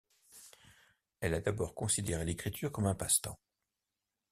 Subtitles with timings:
[1.19, 3.39] Elle a d'abord considéré l'écriture comme un passe-temps.